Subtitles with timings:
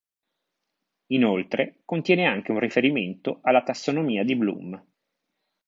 [1.11, 4.83] Inoltre contiene anche un riferimento alla tassonomia di Bloom.